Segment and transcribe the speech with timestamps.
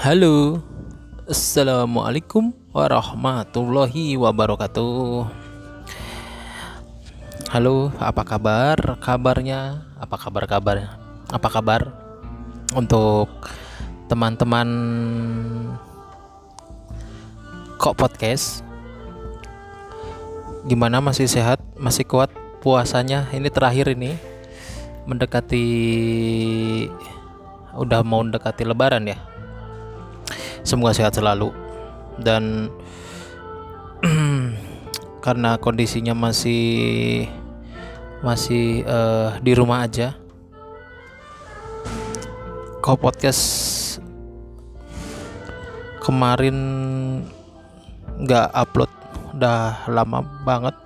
[0.00, 0.64] Halo,
[1.28, 5.28] assalamualaikum warahmatullahi wabarakatuh.
[7.52, 8.96] Halo, apa kabar?
[8.96, 10.76] Kabarnya apa kabar kabar?
[11.28, 11.92] Apa kabar
[12.72, 13.28] untuk
[14.08, 14.68] teman-teman
[17.76, 18.64] kok podcast?
[20.64, 21.60] Gimana masih sehat?
[21.76, 22.32] Masih kuat
[22.64, 23.28] puasanya?
[23.36, 24.16] Ini terakhir ini
[25.04, 25.68] mendekati
[27.76, 29.29] udah mau mendekati lebaran ya
[30.70, 31.50] semoga sehat selalu.
[32.22, 32.70] Dan
[35.26, 37.26] karena kondisinya masih
[38.22, 40.14] masih uh, di rumah aja.
[42.78, 43.42] Kau podcast
[46.00, 46.56] kemarin
[48.22, 48.92] nggak upload
[49.34, 50.76] udah lama banget.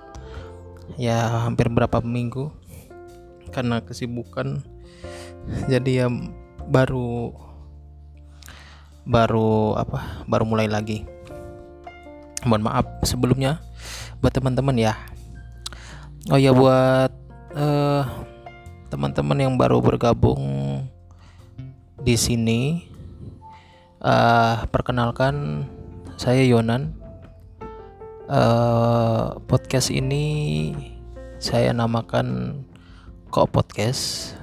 [0.97, 2.49] Ya hampir berapa minggu.
[3.53, 4.65] Karena kesibukan
[5.69, 6.07] jadi ya
[6.65, 7.44] baru
[9.05, 11.05] baru apa baru mulai lagi.
[12.45, 13.61] Mohon maaf sebelumnya
[14.19, 14.93] buat teman-teman ya.
[16.33, 17.13] Oh ya buat
[17.53, 18.03] uh,
[18.89, 20.41] teman-teman yang baru bergabung
[22.01, 22.89] di sini
[24.01, 25.65] uh, perkenalkan
[26.17, 26.97] saya Yonan.
[28.25, 30.73] Uh, podcast ini
[31.37, 32.61] saya namakan
[33.29, 34.33] kok podcast.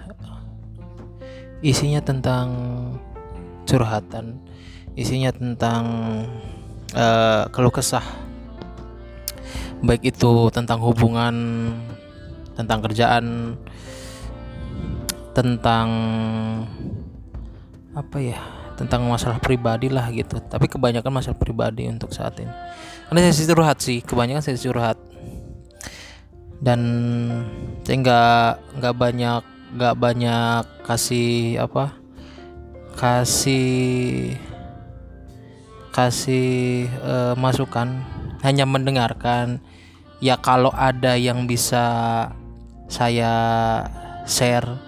[1.63, 2.51] Isinya tentang
[3.73, 4.37] curhatan
[4.93, 5.85] isinya tentang
[6.93, 8.05] uh, keluh kesah.
[9.83, 11.35] Baik itu tentang hubungan
[12.53, 13.57] tentang kerjaan
[15.33, 15.89] tentang
[17.97, 18.41] apa ya
[18.77, 20.37] tentang masalah pribadi lah gitu.
[20.39, 22.53] Tapi kebanyakan masalah pribadi untuk saat ini.
[23.09, 24.99] Karena saya curhat sih kebanyakan saya curhat.
[26.63, 26.81] Dan
[27.83, 32.02] saya nggak nggak banyak nggak banyak kasih apa
[32.97, 34.37] kasih
[35.93, 38.01] kasih uh, masukan
[38.41, 39.61] hanya mendengarkan.
[40.23, 41.85] Ya kalau ada yang bisa
[42.87, 43.35] saya
[44.25, 44.79] share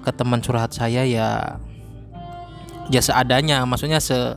[0.00, 1.60] ke teman curhat saya ya
[2.88, 3.62] ya seadanya.
[3.68, 4.36] Maksudnya se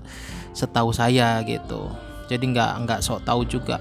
[0.54, 1.90] setahu saya gitu.
[2.30, 3.80] Jadi nggak nggak sok tahu juga.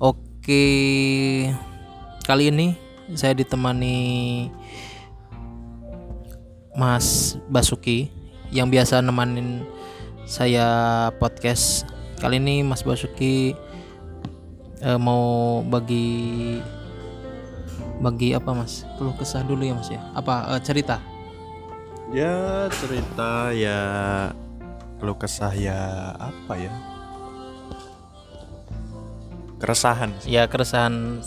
[0.00, 0.64] Oke
[2.26, 2.74] kali ini
[3.14, 3.98] saya ditemani
[6.76, 8.12] Mas Basuki
[8.52, 9.64] yang biasa nemanin
[10.28, 11.88] saya podcast.
[12.20, 13.56] Kali ini Mas Basuki
[14.84, 16.60] uh, mau bagi
[18.04, 18.84] bagi apa Mas?
[19.00, 20.04] Perlu kesah dulu ya Mas ya.
[20.12, 21.00] Apa uh, cerita?
[22.12, 23.80] Ya cerita ya
[25.00, 26.72] perlu kesah ya apa ya?
[29.64, 30.12] Keresahan.
[30.28, 31.24] Ya keresahan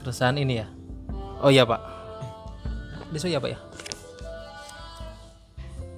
[0.00, 0.66] keresahan ini ya.
[1.44, 1.84] Oh iya Pak.
[3.12, 3.60] Besok ya Pak ya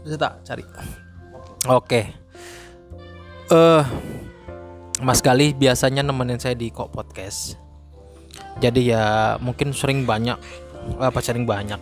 [0.04, 0.32] bisa tak?
[0.46, 0.64] Cari.
[0.64, 0.80] Oke.
[1.84, 2.04] Okay.
[3.50, 3.84] eh uh,
[5.00, 7.56] Mas Gali biasanya nemenin saya di kok podcast.
[8.60, 10.36] Jadi ya mungkin sering banyak
[11.00, 11.80] apa sering banyak.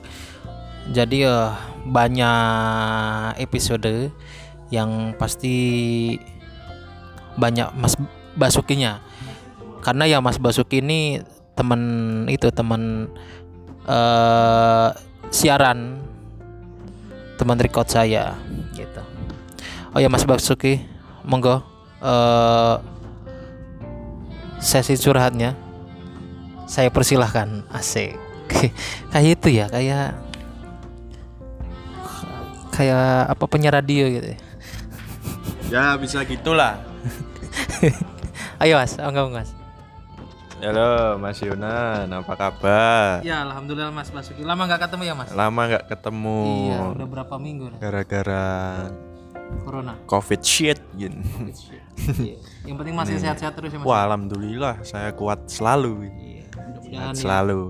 [0.94, 1.52] Jadi uh,
[1.84, 4.14] banyak episode
[4.70, 5.56] yang pasti
[7.34, 7.98] banyak Mas
[8.38, 9.02] Basukinya.
[9.82, 11.18] Karena ya Mas Basuki ini
[11.58, 11.82] teman
[12.30, 13.10] itu teman
[13.90, 14.94] uh,
[15.34, 16.07] siaran
[17.38, 18.34] teman record saya
[18.74, 19.02] gitu.
[19.94, 20.82] Oh ya Mas Basuki
[21.22, 21.62] monggo
[22.02, 22.82] uh,
[24.58, 25.54] sesi curhatnya.
[26.68, 28.18] Saya persilahkan asik.
[29.14, 30.18] Kayak itu ya kayak
[32.74, 34.38] kayak apa penyiar radio gitu ya,
[35.72, 36.78] ya bisa gitulah.
[38.62, 39.57] Ayo mas enggak mas
[40.58, 43.22] Halo Mas Yunan, apa kabar?
[43.22, 44.42] Ya Alhamdulillah Mas Basuki.
[44.42, 45.30] Lama nggak ketemu ya Mas?
[45.30, 46.38] Lama nggak ketemu.
[46.66, 47.78] Iya, udah berapa minggu?
[47.78, 48.46] Gara-gara
[49.62, 49.94] Corona.
[50.10, 51.14] Covid shit gitu.
[52.18, 52.42] iya.
[52.66, 53.86] Yang penting masih sehat-sehat terus ya Mas.
[53.86, 56.10] Wah Alhamdulillah saya kuat selalu.
[56.10, 57.22] Iya, mudah-mudahan ya.
[57.22, 57.60] selalu.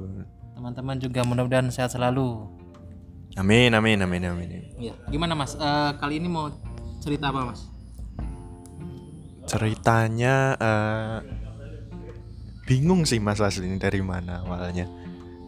[0.56, 2.48] Teman-teman juga mudah-mudahan sehat selalu.
[3.36, 4.48] Amin amin amin amin.
[4.80, 4.96] Iya.
[5.12, 5.52] Gimana Mas?
[5.60, 6.48] Uh, kali ini mau
[7.04, 7.68] cerita apa Mas?
[9.44, 11.20] Ceritanya uh,
[12.68, 14.84] bingung sih Mas ini dari mana awalnya.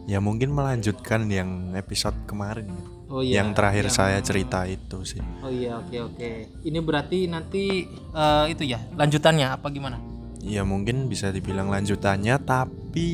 [0.09, 2.73] Ya mungkin melanjutkan yang episode kemarin.
[3.05, 3.45] Oh iya.
[3.45, 3.93] Yang terakhir yang...
[3.93, 5.21] saya cerita itu sih.
[5.45, 6.31] Oh iya, oke oke.
[6.65, 7.85] Ini berarti nanti
[8.17, 10.01] uh, itu ya, lanjutannya apa gimana?
[10.41, 13.07] Ya mungkin bisa dibilang lanjutannya tapi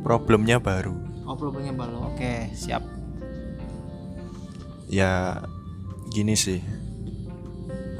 [0.00, 0.96] problemnya baru.
[1.28, 2.08] Oh, problemnya baru.
[2.08, 2.80] Oke, siap.
[4.88, 5.44] Ya
[6.08, 6.60] gini sih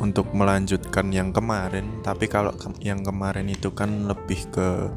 [0.02, 4.90] untuk melanjutkan yang kemarin tapi kalau ke yang kemarin itu kan lebih ke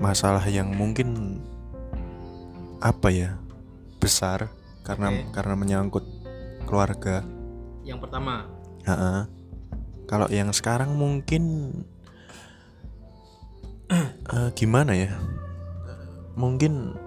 [0.00, 1.38] masalah yang mungkin
[2.80, 3.30] apa ya
[4.00, 4.48] besar
[4.82, 5.28] karena okay.
[5.36, 6.02] karena menyangkut
[6.64, 7.20] keluarga
[7.84, 8.48] yang pertama
[8.82, 9.30] Ha-ha.
[10.10, 11.70] Kalau yang sekarang mungkin
[14.34, 15.14] eh, gimana ya?
[16.34, 16.98] Mungkin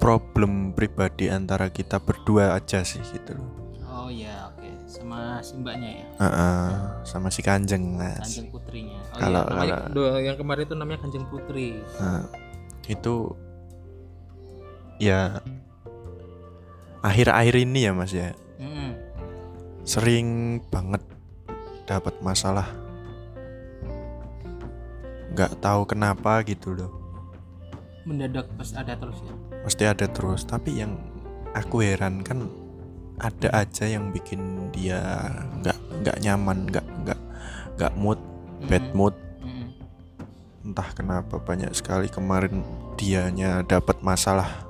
[0.00, 3.63] problem pribadi antara kita berdua aja sih gitu loh.
[4.04, 4.68] Oh ya oke.
[4.84, 6.06] Sama si mbaknya ya?
[6.20, 6.48] Ha-ha,
[7.08, 8.20] sama si Kanjeng Mas.
[8.20, 9.00] kanjeng putrinya.
[9.10, 11.80] Oh Kalau- iya namanya kalau- yang kemarin itu namanya kanjeng putri.
[11.96, 12.28] Nah,
[12.84, 13.14] itu
[15.00, 15.40] ya
[17.00, 18.36] akhir-akhir ini ya Mas ya.
[18.60, 18.92] Mm-mm.
[19.84, 21.00] sering banget
[21.84, 22.64] dapat masalah.
[25.34, 26.92] Nggak tahu kenapa gitu loh.
[28.04, 29.34] Mendadak pas ada terus ya?
[29.60, 30.44] Pasti ada terus.
[30.44, 30.96] Tapi yang
[31.52, 32.48] aku heran kan
[33.18, 35.30] ada aja yang bikin dia
[35.62, 37.20] nggak nggak nyaman nggak nggak
[37.78, 38.20] nggak mood
[38.66, 39.14] bad mood.
[40.64, 42.64] Entah kenapa banyak sekali kemarin
[42.96, 44.64] dianya dapat masalah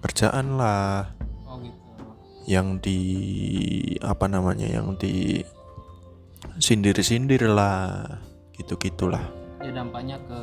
[0.00, 1.12] kerjaan lah.
[1.44, 1.76] Oh gitu.
[2.48, 3.00] Yang di
[4.00, 5.44] apa namanya yang di
[6.56, 8.20] sindir-sindir lah.
[8.54, 10.40] Gitu gitulah ya dampaknya ke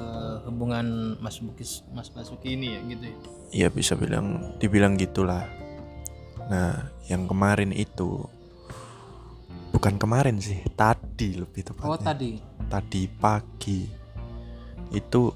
[0.49, 3.17] hubungan Mas Bukis Mas Basuki ini ya gitu ya?
[3.53, 5.45] Ya bisa bilang dibilang gitulah
[6.51, 8.27] nah yang kemarin itu
[9.71, 11.89] bukan kemarin sih tadi lebih tepatnya.
[11.89, 12.43] Oh tadi.
[12.67, 13.87] Tadi pagi.
[14.91, 15.31] Itu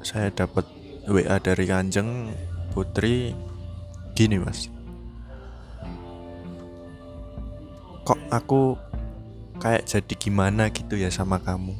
[0.00, 0.62] saya dapat
[1.10, 2.30] WA dari Kanjeng
[2.70, 3.34] Putri
[4.14, 4.70] gini mas.
[8.06, 8.78] Kok aku
[9.58, 11.74] kayak jadi gimana gitu ya sama kamu?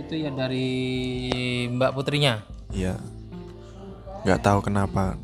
[0.00, 0.66] Itu ya dari
[1.68, 2.40] Mbak Putrinya?
[2.72, 2.96] Ya
[4.24, 5.20] nggak tahu kenapa.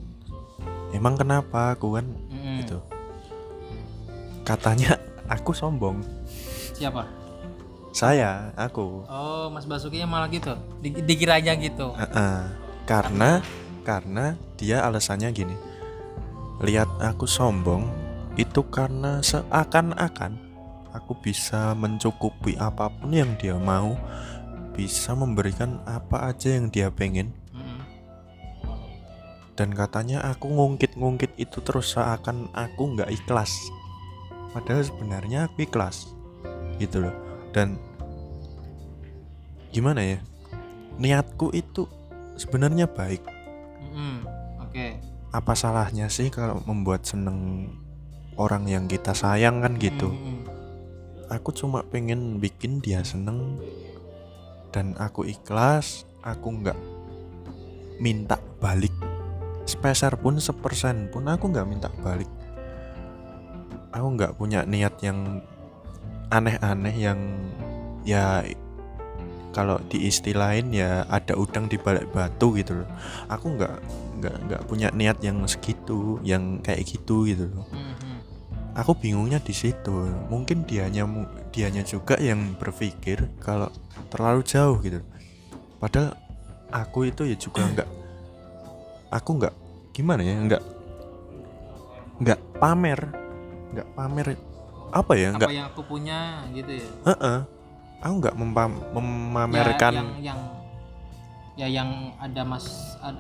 [0.93, 1.75] Emang kenapa?
[1.75, 2.07] Aku kan
[2.49, 2.59] Mm-mm.
[2.65, 2.79] gitu.
[4.41, 4.97] Katanya
[5.29, 6.01] aku sombong.
[6.73, 7.05] Siapa?
[7.93, 9.05] Saya aku.
[9.09, 10.57] Oh Mas Basuki malah gitu?
[10.81, 11.93] Di- dikiranya gitu?
[11.93, 12.41] Heeh.
[12.89, 13.45] karena
[13.85, 15.53] karena dia alasannya gini.
[16.65, 17.85] Lihat aku sombong
[18.41, 20.41] itu karena seakan-akan
[20.97, 23.93] aku bisa mencukupi apa pun yang dia mau
[24.73, 27.35] bisa memberikan apa aja yang dia pengen.
[29.59, 33.51] Dan katanya aku ngungkit-ngungkit itu terus seakan aku nggak ikhlas.
[34.55, 36.15] Padahal sebenarnya aku ikhlas.
[36.79, 37.11] Gitu loh.
[37.51, 37.75] Dan
[39.75, 40.23] gimana ya?
[41.03, 41.91] Niatku itu
[42.39, 43.27] sebenarnya baik.
[43.83, 44.23] Mm-mm.
[44.63, 44.87] oke.
[45.35, 47.67] Apa salahnya sih kalau membuat seneng
[48.39, 50.15] orang yang kita sayang kan gitu?
[50.15, 50.47] Mm-mm.
[51.35, 53.59] aku cuma pengen bikin dia seneng.
[54.71, 56.79] Dan aku ikhlas aku nggak
[57.99, 59.18] minta balik
[59.69, 62.29] sepeser pun sepersen pun aku nggak minta balik.
[63.93, 65.45] Aku nggak punya niat yang
[66.33, 67.21] aneh-aneh yang
[68.05, 68.45] ya
[69.53, 72.89] kalau diistilahin ya ada udang di balik batu gitu loh.
[73.29, 73.75] Aku nggak
[74.19, 77.69] nggak nggak punya niat yang segitu yang kayak gitu gitu loh.
[77.73, 78.17] Mm-mm.
[78.79, 80.07] aku bingungnya di situ.
[80.31, 81.05] Mungkin dianya
[81.51, 83.69] dianya juga yang berpikir kalau
[84.09, 85.03] terlalu jauh gitu.
[85.83, 86.15] Padahal
[86.71, 87.98] aku itu ya juga nggak
[89.09, 89.55] aku nggak
[89.93, 90.63] gimana ya nggak
[92.19, 93.01] nggak pamer
[93.75, 94.27] nggak pamer
[94.89, 96.19] apa ya nggak apa yang aku punya
[96.51, 97.39] gitu ya Heeh.
[98.01, 100.41] aku nggak mempam- memamerkan ya, yang yang
[101.59, 102.67] ya yang ada mas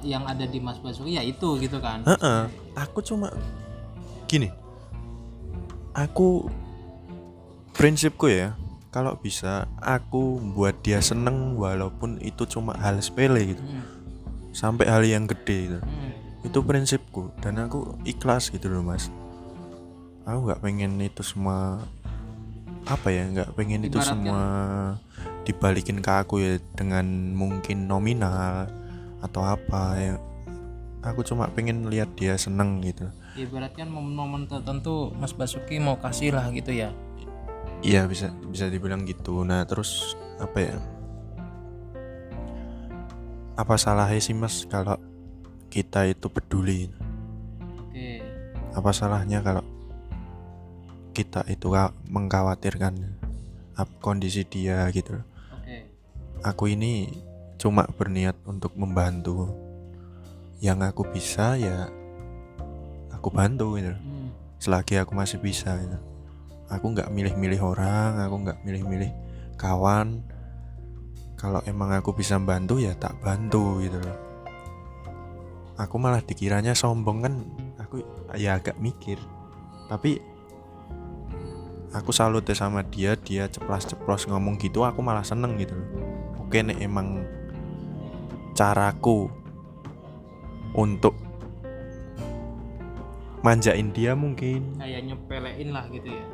[0.03, 2.41] yang ada di Mas Basuki ya itu gitu kan Heeh,
[2.79, 3.35] aku cuma
[4.27, 4.53] gini.
[5.91, 6.47] Aku
[7.75, 8.55] prinsipku ya,
[8.95, 13.63] kalau bisa aku buat dia seneng walaupun itu cuma hal sepele gitu.
[13.63, 13.83] Mm,
[14.51, 15.79] Sampai hal yang gede gitu.
[15.83, 16.47] mm.
[16.47, 19.13] Itu prinsipku dan aku ikhlas gitu loh, Mas.
[20.29, 21.83] Aku nggak pengen itu semua
[22.89, 24.41] apa ya, nggak pengen itu semua
[25.45, 28.69] dibalikin ke aku ya dengan mungkin nominal
[29.25, 30.15] atau apa ya.
[31.05, 33.07] Aku cuma pengen lihat dia seneng gitu.
[33.39, 36.91] ibaratkan momen-momen tertentu Mas Basuki mau kasih lah gitu ya
[37.83, 39.47] Iya bisa bisa dibilang gitu.
[39.47, 40.75] Nah terus apa ya?
[43.59, 44.95] Apa salahnya sih mas kalau
[45.67, 46.87] kita itu peduli?
[47.83, 48.09] oke
[48.79, 49.67] Apa salahnya kalau
[51.11, 52.95] kita itu ka- mengkhawatirkan
[53.99, 55.19] kondisi dia gitu?
[55.51, 55.77] oke
[56.47, 57.11] Aku ini
[57.59, 59.51] cuma berniat untuk membantu.
[60.63, 61.91] Yang aku bisa ya
[63.11, 63.91] aku bantu gitu.
[63.91, 64.31] Hmm,
[64.63, 65.99] selagi aku masih bisa gitu.
[66.69, 69.09] aku nggak milih-milih orang aku nggak milih-milih
[69.57, 70.21] kawan
[71.39, 74.19] kalau emang aku bisa bantu ya tak bantu gitu loh.
[75.79, 77.35] Aku malah dikiranya sombong kan?
[77.79, 78.03] Aku
[78.35, 79.23] ya agak mikir.
[79.87, 80.19] Tapi
[81.95, 85.89] aku salut ya sama dia dia ceplas-ceplos ngomong gitu aku malah seneng gitu loh.
[86.43, 87.23] Oke nih emang
[88.59, 89.31] caraku
[90.75, 91.15] untuk
[93.47, 94.75] manjain dia mungkin.
[94.83, 96.25] Kayak nyepelein lah gitu ya.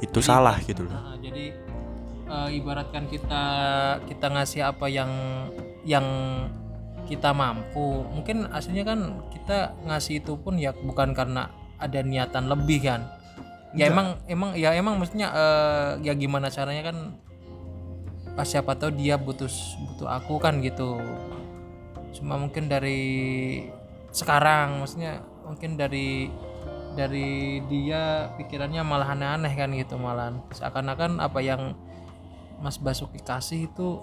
[0.00, 0.96] Itu Jadi- salah gitu loh.
[1.20, 1.52] Jadi
[2.28, 3.44] eh, ibaratkan kita
[4.08, 5.10] kita ngasih apa yang
[5.84, 6.06] yang
[7.04, 8.04] kita mampu.
[8.08, 9.00] Mungkin aslinya kan
[9.30, 13.04] kita ngasih itu pun ya bukan karena ada niatan lebih kan.
[13.74, 13.92] Ya Enggak.
[13.92, 17.18] emang emang ya emang maksudnya eh, ya gimana caranya kan
[18.34, 19.50] pas siapa tahu dia butuh
[19.92, 20.98] butuh aku kan gitu.
[22.14, 23.02] Cuma mungkin dari
[24.14, 26.30] sekarang maksudnya mungkin dari
[26.94, 30.38] dari dia pikirannya malah aneh-aneh kan gitu malahan.
[30.54, 31.74] Seakan-akan apa yang
[32.64, 34.00] Mas Basuki kasih itu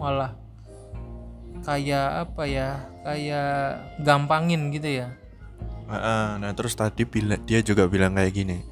[0.00, 0.32] malah
[1.60, 5.12] kayak apa ya kayak gampangin gitu ya
[6.40, 8.64] nah terus tadi bila, dia juga bilang kayak gini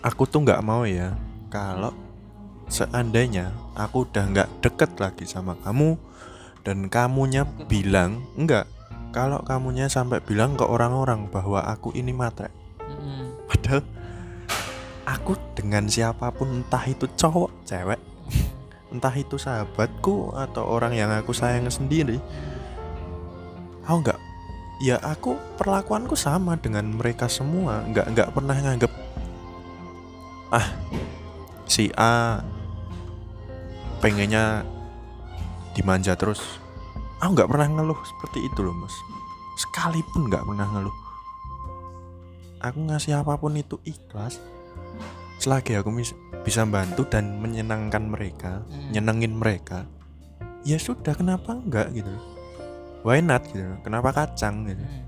[0.00, 1.12] aku tuh nggak mau ya
[1.52, 1.92] kalau
[2.72, 6.00] seandainya aku udah nggak deket lagi sama kamu
[6.64, 8.64] dan kamunya bilang enggak
[9.12, 12.48] kalau kamunya sampai bilang ke orang-orang bahwa aku ini matre
[12.80, 13.44] Mm-mm.
[13.50, 13.82] padahal
[15.08, 18.00] aku dengan siapa pun entah itu cowok cewek
[18.92, 22.20] entah itu sahabatku atau orang yang aku sayang sendiri
[23.88, 24.20] aku nggak
[24.84, 28.92] ya aku perlakuanku sama dengan mereka semua nggak nggak pernah nganggep
[30.52, 30.68] ah
[31.64, 32.44] si A
[34.00, 34.64] pengennya
[35.76, 36.42] dimanja terus.
[37.22, 38.94] Aku nggak pernah ngeluh seperti itu loh mas.
[39.58, 40.96] Sekalipun nggak pernah ngeluh.
[42.58, 44.42] Aku ngasih apa pun itu ikhlas
[45.38, 48.90] selagi aku mis- bisa bantu dan menyenangkan mereka Hmm.
[48.92, 49.86] nyenengin mereka
[50.66, 52.10] ya sudah kenapa enggak gitu.
[53.06, 53.78] Why not gitu.
[53.86, 54.82] Kenapa kacang gitu.
[54.82, 55.06] Mm.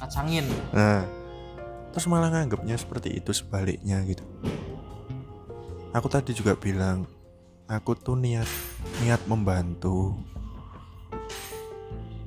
[0.00, 0.46] kacangin.
[0.72, 1.04] Nah.
[1.90, 4.22] Terus malah nganggapnya seperti itu sebaliknya gitu.
[5.90, 7.04] Aku tadi juga bilang
[7.66, 8.46] aku tuh niat
[9.02, 10.14] niat membantu.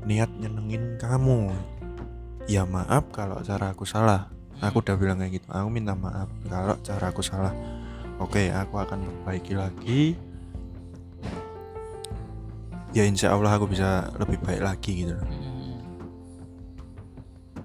[0.04, 1.56] Niat nyenengin kamu.
[2.46, 4.28] Ya maaf kalau cara aku salah
[4.64, 7.52] aku udah bilang kayak gitu aku minta maaf kalau cara aku salah.
[8.24, 10.16] Oke aku akan perbaiki lagi.
[12.96, 15.18] Ya insya Allah aku bisa lebih baik lagi gitu.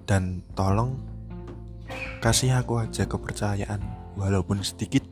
[0.08, 0.98] Dan tolong
[2.18, 3.78] kasih aku aja kepercayaan
[4.18, 5.04] walaupun sedikit.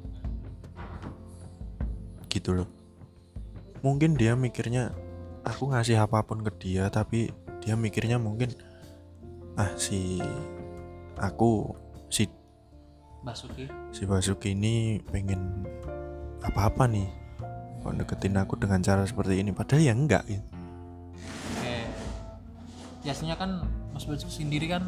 [2.26, 2.68] Gitu loh.
[3.84, 4.90] Mungkin dia mikirnya
[5.46, 7.30] aku ngasih apa pun ke dia tapi
[7.62, 8.50] dia mikirnya mungkin
[9.54, 10.18] ah si
[11.16, 11.72] aku
[12.06, 12.28] si
[13.24, 15.66] Basuki si Basuki ini pengen
[16.44, 17.08] apa-apa nih
[17.82, 20.42] kok deketin aku dengan cara seperti ini padahal ya enggak gitu.
[21.54, 21.76] Oke.
[23.02, 23.62] Biasanya kan
[23.94, 24.82] Mas Basuki sendiri kan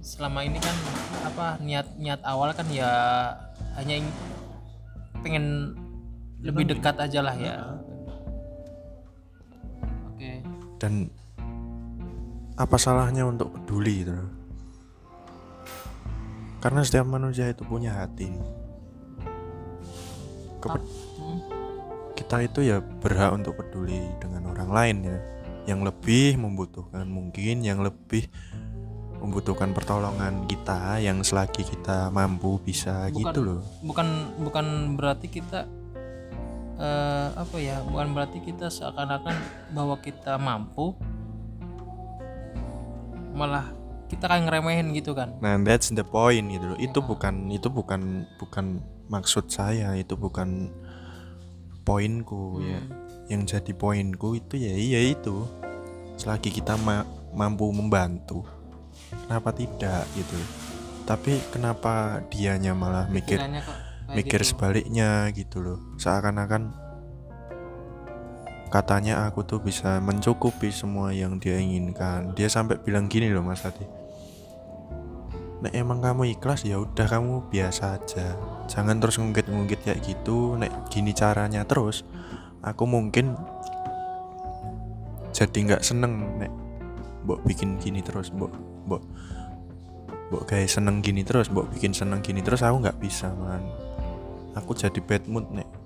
[0.00, 0.72] selama ini kan
[1.28, 2.88] apa niat niat awal kan ya
[3.76, 4.18] hanya ing-
[5.20, 5.76] pengen
[6.40, 7.56] lebih dekat aja lah ya.
[10.08, 10.40] Oke.
[10.80, 11.12] dan
[12.56, 14.28] apa salahnya untuk peduli gitu loh.
[16.60, 18.28] Karena setiap manusia itu punya hati
[20.60, 20.84] Kepe-
[21.16, 21.40] Hmm.
[22.12, 25.18] kita itu ya berhak untuk peduli dengan orang lain ya
[25.66, 28.28] yang lebih membutuhkan mungkin yang lebih
[29.20, 35.64] membutuhkan pertolongan kita yang selagi kita mampu bisa Bukan- gitu loh Bukan bukan berarti kita
[36.80, 37.84] eh, apa ya?
[37.84, 39.36] Bukan berarti kita seakan-akan
[39.70, 40.96] bahwa kita mampu
[43.30, 43.68] malah
[44.10, 45.38] kita kayak ngeremehin gitu kan.
[45.38, 46.78] Nah, that's the point gitu loh.
[46.78, 47.06] Itu Ya.
[47.06, 48.02] bukan itu bukan
[48.36, 48.66] bukan
[49.06, 50.74] maksud saya, itu bukan
[51.82, 52.80] poinku ya.
[52.80, 52.90] Hmm.
[53.30, 55.46] Yang jadi poinku itu ya iya itu.
[56.18, 58.44] Selagi kita ma- mampu membantu,
[59.24, 60.36] kenapa tidak gitu.
[61.06, 64.48] Tapi kenapa dianya malah mikir Pikirannya kok kayak mikir gitu.
[64.52, 65.78] sebaliknya gitu loh.
[65.96, 66.62] Seakan-akan
[68.70, 72.32] katanya aku tuh bisa mencukupi semua yang dia inginkan.
[72.38, 73.82] Dia sampai bilang gini loh Mas Adi.
[75.60, 78.38] Nek emang kamu ikhlas ya udah kamu biasa aja.
[78.70, 80.56] Jangan terus ngungkit-ngungkit kayak gitu.
[80.56, 82.06] Nek gini caranya terus,
[82.64, 83.36] aku mungkin
[85.34, 86.52] jadi nggak seneng nek
[87.26, 88.54] mbok bikin gini terus, mbok
[88.88, 89.02] mbok
[90.32, 93.66] mbok kayak seneng gini terus, mbok bikin seneng gini terus aku nggak bisa man.
[94.56, 95.79] Aku jadi bad mood nek.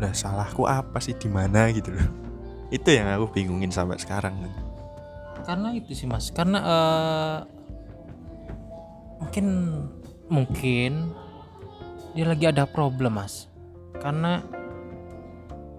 [0.00, 2.08] Lah salahku apa sih di mana gitu loh.
[2.72, 4.34] Itu yang aku bingungin sampai sekarang.
[5.40, 7.38] karena itu sih mas karena eh,
[9.18, 9.46] mungkin
[10.28, 10.92] mungkin
[12.12, 13.48] dia lagi ada problem mas
[13.98, 14.44] karena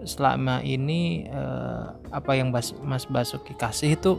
[0.02, 4.18] selama ini eh, apa yang Bas- mas Basuki kasih itu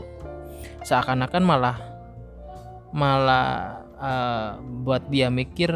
[0.82, 1.76] seakan-akan malah
[2.90, 4.50] malah eh,
[4.82, 5.70] buat dia mikir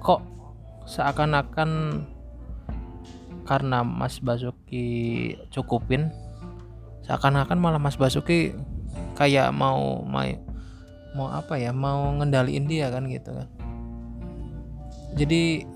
[0.00, 0.22] kok
[0.84, 2.02] seakan-akan
[3.42, 4.86] karena Mas Basuki
[5.50, 6.10] cukupin
[7.02, 8.54] seakan-akan malah Mas Basuki
[9.18, 10.24] kayak mau mau
[11.12, 13.48] mau apa ya mau ngendaliin dia kan gitu kan.
[15.12, 15.66] Jadi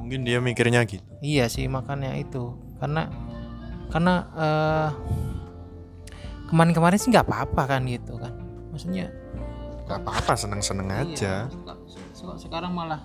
[0.00, 1.04] mungkin dia mikirnya gitu.
[1.20, 2.56] Iya sih makanya itu.
[2.80, 3.12] Karena
[3.92, 4.88] karena eh,
[6.48, 8.32] kemarin-kemarin sih nggak apa-apa kan gitu kan.
[8.72, 9.12] Maksudnya
[9.90, 11.50] gak apa-apa seneng-seneng aja.
[11.50, 11.74] Iya,
[12.14, 13.02] suka- sekarang malah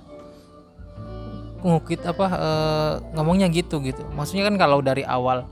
[1.65, 4.05] ngukit apa eh, ngomongnya gitu gitu.
[4.13, 5.49] Maksudnya kan kalau dari awal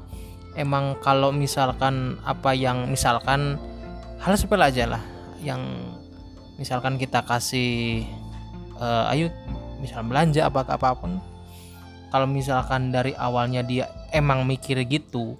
[0.53, 3.57] emang kalau misalkan apa yang misalkan
[4.21, 5.01] hal sepele aja lah
[5.41, 5.59] yang
[6.61, 8.05] misalkan kita kasih
[8.77, 9.33] eh, ayo
[9.81, 11.17] misal belanja apa apa pun
[12.13, 15.35] kalau misalkan dari awalnya dia emang mikir gitu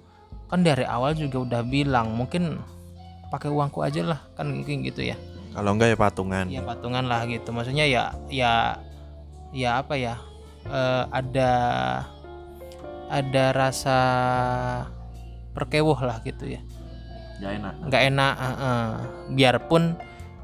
[0.50, 2.58] kan dari awal juga udah bilang mungkin
[3.30, 5.14] pakai uangku aja lah kan mungkin gitu ya.
[5.54, 6.46] Kalau enggak ya patungan.
[6.50, 7.54] Ya patungan lah gitu.
[7.54, 8.82] Maksudnya ya ya
[9.54, 10.18] ya apa ya
[10.68, 11.52] eh, ada
[13.12, 13.98] ada rasa
[15.54, 16.60] perkewoh lah gitu ya
[17.42, 18.88] gak enak nggak enak eh, eh.
[19.34, 19.82] biarpun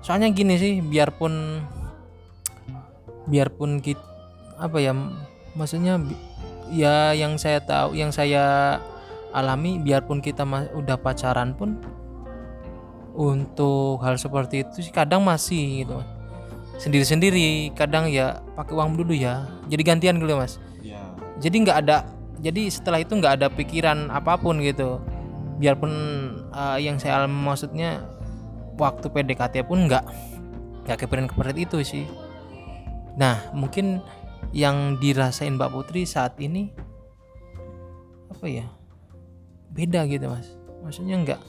[0.01, 1.65] soalnya gini sih biarpun
[3.31, 4.03] biarpun kita
[4.61, 4.93] apa ya
[5.57, 5.97] maksudnya
[6.69, 8.77] ya yang saya tahu yang saya
[9.31, 10.43] alami biarpun kita
[10.75, 11.79] udah pacaran pun
[13.15, 15.99] untuk hal seperti itu sih kadang masih gitu.
[16.81, 17.77] Sendiri-sendiri.
[17.77, 19.45] Kadang ya pakai uang dulu ya.
[19.69, 20.57] Jadi gantian gitu mas.
[20.81, 21.11] Ya
[21.41, 21.97] jadi nggak ada
[22.41, 25.01] jadi setelah itu nggak ada pikiran apa pun gitu.
[25.57, 25.93] Biarpun
[26.53, 28.05] eh, yang saya alami maksudnya
[28.77, 30.05] waktu PDKT pun nggak
[30.87, 32.05] nggak kepikiran seperti itu sih.
[33.17, 34.05] Nah mungkin
[34.57, 36.73] yang dirasain Mbak Putri saat ini
[38.29, 38.69] apa ya
[39.73, 40.57] beda gitu mas.
[40.85, 41.41] Maksudnya nggak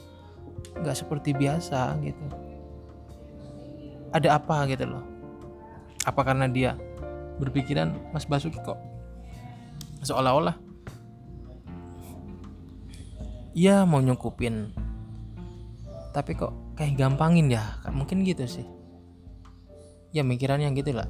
[0.84, 2.24] nggak seperti biasa gitu.
[4.12, 5.11] Ada apa gitu loh
[6.02, 6.74] apa karena dia
[7.38, 8.78] berpikiran Mas Basuki kok
[10.02, 10.74] seolah-olah
[13.52, 14.72] Iya mau nyukupin
[16.16, 17.80] tapi kok kayak gampangin ya?
[17.92, 18.64] Mungkin gitu sih.
[20.08, 21.04] Ya mikirannya gitu lah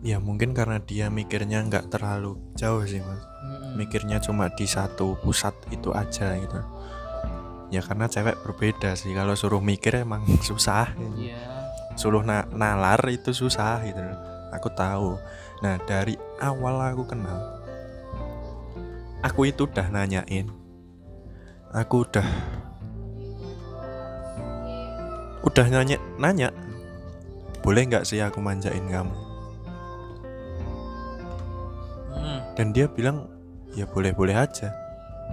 [0.00, 3.20] ya mungkin karena dia mikirnya nggak terlalu jauh sih mas.
[3.76, 6.60] Mikirnya cuma di satu pusat itu aja gitu.
[7.70, 9.12] Ya karena cewek berbeda sih.
[9.12, 10.90] Kalau suruh mikir emang susah.
[11.20, 11.59] Iya
[12.00, 14.00] suruh na- nalar itu susah gitu.
[14.56, 15.20] Aku tahu.
[15.60, 17.60] Nah dari awal aku kenal
[19.20, 20.48] aku itu udah nanyain.
[21.70, 22.26] Aku udah
[25.40, 26.52] udah nanya nanya
[27.64, 29.14] boleh nggak sih aku manjain kamu?
[32.16, 33.28] Hmm, dan dia bilang
[33.76, 34.72] ya boleh-boleh aja.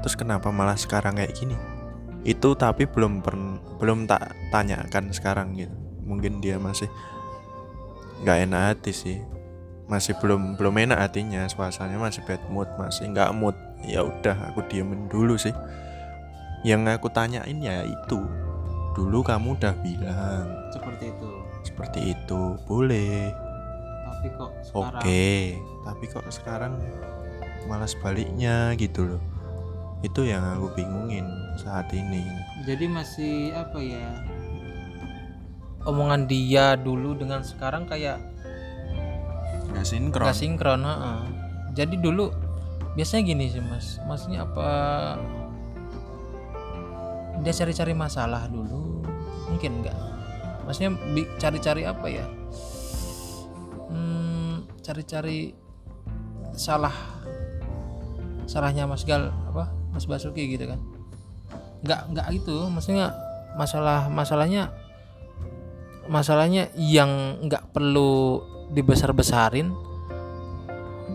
[0.04, 1.58] Terus kenapa malah sekarang kayak gini?
[2.22, 3.24] Itu tapi belum
[3.82, 6.88] belum tak tanyakan sekarang gitu mungkin dia masih
[8.24, 9.18] nggak enak hati sih.
[9.88, 13.56] Masih belum belum enak hatinya suasananya masih bad mood masih nggak mood.
[13.84, 15.54] Ya udah aku diemin dulu sih.
[16.66, 18.20] Yang aku tanyain ya itu.
[18.98, 20.48] Dulu kamu udah bilang.
[20.74, 21.32] Seperti itu.
[21.62, 22.42] Seperti itu.
[22.66, 23.30] Boleh.
[24.08, 26.82] Tapi kok Oke, tapi kok sekarang
[27.70, 29.22] malah sebaliknya gitu loh.
[30.02, 32.22] Itu yang aku bingungin saat ini.
[32.70, 34.06] jadi masih apa ya
[35.88, 38.20] omongan dia dulu dengan sekarang kayak
[39.78, 40.26] Gak sinkron.
[40.26, 41.20] Gak sinkron, heeh.
[41.78, 42.34] Jadi dulu
[42.98, 44.70] biasanya gini sih mas, maksudnya apa?
[47.46, 49.06] Dia cari-cari masalah dulu,
[49.54, 49.98] mungkin enggak?
[50.66, 50.98] Maksudnya
[51.38, 52.26] cari-cari apa ya?
[53.94, 55.54] Hmm, cari-cari
[56.58, 56.96] salah
[58.50, 60.82] salahnya Mas Gal apa Mas Basuki gitu kan?
[61.86, 63.14] Enggak enggak gitu, maksudnya
[63.54, 64.74] masalah masalahnya
[66.08, 69.72] masalahnya yang nggak perlu dibesar-besarin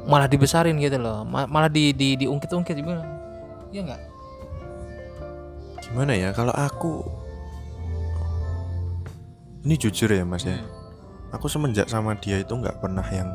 [0.08, 3.04] malah dibesarin gitu loh Ma- malah di di diungkit-ungkit gimana
[3.72, 4.02] iya nggak
[5.92, 7.04] Gimana ya kalau aku
[9.68, 10.56] ini jujur ya mas ya.
[11.36, 13.28] Aku semenjak sama dia itu nggak pernah yang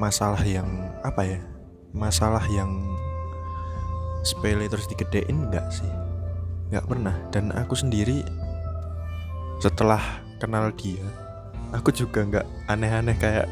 [0.00, 0.64] masalah yang
[1.04, 1.40] apa ya?
[1.92, 2.72] Masalah yang
[4.24, 5.92] sepele terus digedein nggak sih?
[6.72, 7.14] Nggak pernah.
[7.28, 8.24] Dan aku sendiri
[9.58, 10.00] setelah
[10.38, 11.02] kenal dia,
[11.74, 13.46] aku juga nggak aneh-aneh kayak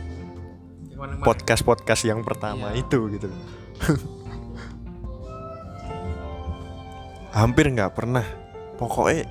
[1.20, 2.80] podcast podcast yang pertama Iya.
[2.80, 3.28] itu gitu
[7.36, 8.24] hampir nggak pernah
[8.80, 9.28] pokoknya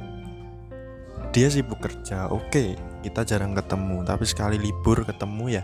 [1.34, 5.64] dia sibuk kerja oke kita jarang ketemu tapi sekali libur ketemu ya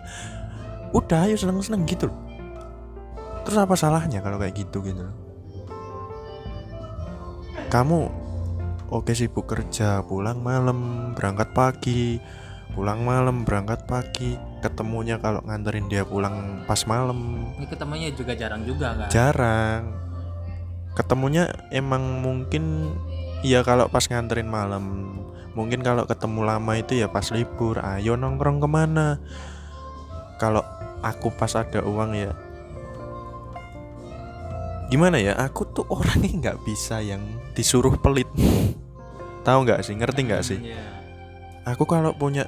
[0.91, 2.17] udah ayo seneng seneng gitu loh.
[3.45, 5.15] terus apa salahnya kalau kayak gitu gitu loh.
[7.69, 8.10] kamu
[8.91, 10.04] oke sibuk kerja.
[10.04, 12.19] Pulang malam berangkat pagi.
[12.75, 14.36] Pulang malam berangkat pagi.
[14.60, 17.47] Ketemunya kalau nganterin dia pulang pas malam.
[17.58, 19.10] Ini ketemunya juga jarang juga kan?
[19.10, 19.84] Jarang.
[20.91, 22.93] Ketemunya emang mungkin
[23.41, 25.15] ya kalau pas nganterin malam.
[25.51, 27.80] Mungkin kalau ketemu lama itu ya pas libur.
[27.80, 29.19] Ayo nongkrong ke mana?
[30.39, 30.63] Kalau
[31.04, 32.32] aku pas ada uang ya.
[34.91, 35.39] Gimana ya?
[35.39, 37.23] Aku tuh orangnya nggak bisa yang
[37.56, 38.27] disuruh pelit
[39.41, 40.84] tahu nggak sih ngerti nggak sih Iya.
[41.65, 42.45] aku kalau punya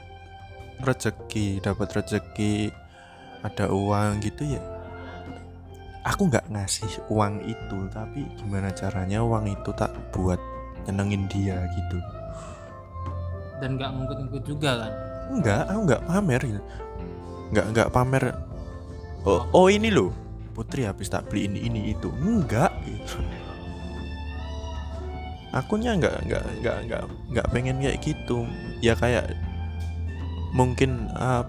[0.82, 2.70] rezeki dapat rezeki
[3.44, 4.62] ada uang gitu ya
[6.04, 10.40] aku nggak ngasih uang itu tapi gimana caranya uang itu tak buat
[10.86, 11.98] nyenengin dia gitu
[13.60, 16.62] dan nggak ngikut-ngikut juga kan Enggak, aku nggak pamer gitu.
[17.56, 18.24] Nggak nggak pamer.
[19.24, 20.12] Oh, oh ini loh.
[20.52, 22.12] Putri habis tak beli ini ini itu.
[22.12, 23.24] Enggak gitu.
[25.54, 28.50] Akunya nggak nggak nggak nggak nggak pengen kayak gitu.
[28.82, 29.38] Ya kayak
[30.52, 31.46] mungkin ah,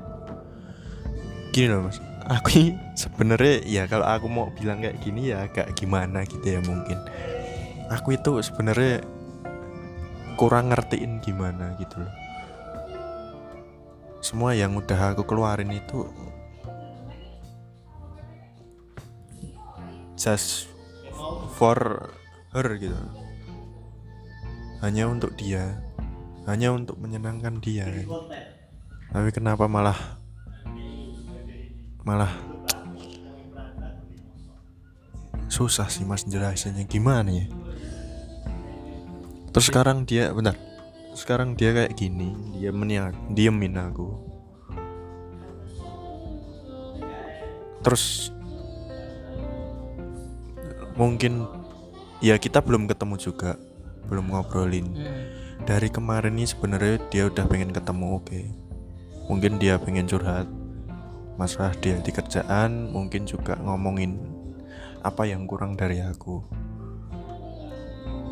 [1.50, 1.98] gini loh mas.
[2.24, 2.48] Aku
[2.96, 6.96] sebenarnya ya kalau aku mau bilang kayak gini ya agak gimana gitu ya mungkin.
[7.92, 9.04] Aku itu sebenarnya
[10.34, 12.12] kurang ngertiin gimana gitu loh
[14.24, 16.08] semua yang udah aku keluarin itu
[20.16, 20.72] just
[21.60, 21.76] for
[22.56, 22.96] her gitu
[24.84, 25.80] hanya untuk dia.
[26.44, 27.88] Hanya untuk menyenangkan dia.
[29.08, 30.20] Tapi kenapa malah
[32.04, 32.28] malah
[35.48, 36.84] susah sih mas jelasinnya?
[36.84, 37.46] Gimana ya?
[39.56, 40.52] Terus sekarang dia bentar.
[41.16, 44.12] Sekarang dia kayak gini dia meniak diemin aku.
[47.80, 48.28] Terus
[50.92, 51.48] mungkin
[52.20, 53.56] ya kita belum ketemu juga
[54.06, 54.92] belum ngobrolin
[55.64, 58.40] dari kemarin nih sebenarnya dia udah pengen ketemu oke
[59.28, 60.48] mungkin dia pengen curhat
[61.40, 64.20] masalah dia di kerjaan mungkin juga ngomongin
[65.04, 66.44] apa yang kurang dari aku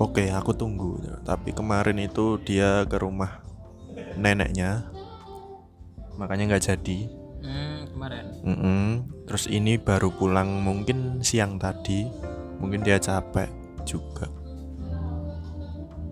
[0.00, 0.98] Oke, aku tunggu.
[1.22, 3.44] Tapi kemarin itu dia ke rumah
[4.16, 4.88] neneknya,
[6.16, 6.98] makanya nggak jadi.
[7.42, 8.86] hmm, kemarin Mm-mm.
[9.28, 12.08] Terus ini baru pulang mungkin siang tadi,
[12.58, 13.46] mungkin dia capek
[13.84, 14.26] juga.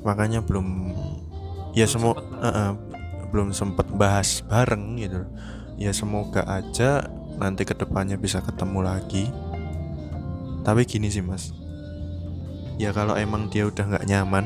[0.00, 0.96] Makanya belum,
[1.76, 2.16] ya semua,
[3.30, 5.24] belum sempet bahas bareng gitu.
[5.80, 7.08] Ya semoga aja
[7.40, 9.28] nanti ke depannya bisa ketemu lagi.
[10.60, 11.56] Tapi gini sih mas,
[12.76, 14.44] ya kalau emang dia udah nggak nyaman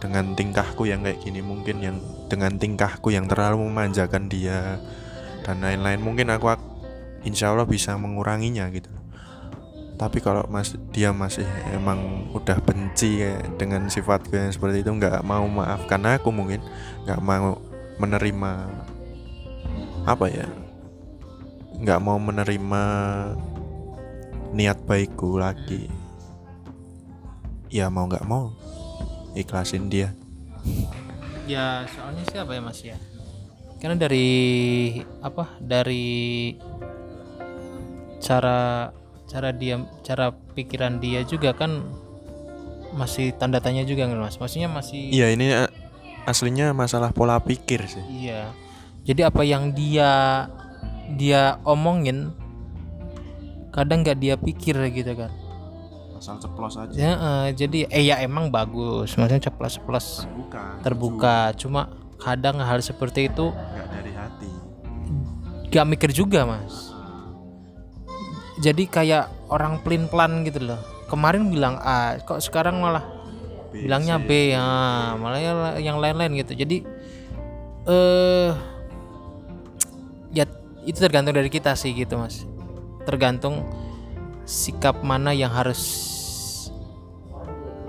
[0.00, 1.96] dengan tingkahku yang kayak gini mungkin yang
[2.32, 4.80] dengan tingkahku yang terlalu memanjakan dia
[5.44, 6.68] dan lain-lain mungkin aku ak-
[7.24, 8.88] insya Allah bisa menguranginya gitu
[10.00, 11.44] tapi kalau mas dia masih
[11.76, 16.64] emang udah benci ya dengan sifatku yang seperti itu nggak mau maafkan aku mungkin
[17.04, 17.60] nggak mau
[18.00, 18.52] menerima
[20.08, 20.48] apa ya
[21.80, 22.84] nggak mau menerima
[24.52, 25.88] niat baikku lagi.
[27.72, 28.52] Ya mau nggak mau
[29.34, 30.12] ikhlasin dia.
[31.50, 32.94] Ya soalnya siapa ya mas ya?
[33.82, 36.54] Karena dari apa dari
[38.22, 38.86] cara
[39.30, 41.86] cara dia cara pikiran dia juga kan
[42.90, 44.34] masih tanda tanya juga kan mas?
[44.42, 45.70] Maksudnya masih iya ini eh,
[46.26, 48.02] aslinya masalah pola pikir sih.
[48.10, 48.50] Iya.
[49.06, 50.10] Jadi apa yang dia
[51.14, 52.34] dia omongin
[53.70, 55.30] kadang nggak dia pikir gitu kan.
[56.18, 56.90] Asal ceplos aja.
[56.98, 59.14] Ya eh, jadi eh ya emang bagus.
[59.14, 60.26] Maksudnya ceplos-ceplos.
[60.26, 61.36] Terbuka terbuka.
[61.54, 64.50] Cuma kadang hal seperti itu nggak dari hati.
[65.70, 66.89] gak mikir juga mas
[68.60, 70.80] jadi kayak orang pelin pelan gitu loh.
[71.08, 73.02] Kemarin bilang A kok sekarang malah
[73.72, 74.24] B, bilangnya C.
[74.28, 74.64] B ya
[75.16, 76.54] malah ya- yang lain-lain gitu.
[76.54, 76.84] Jadi
[77.88, 78.50] eh
[80.30, 80.44] ya
[80.84, 82.44] itu tergantung dari kita sih gitu mas.
[83.08, 83.64] Tergantung
[84.44, 85.80] sikap mana yang harus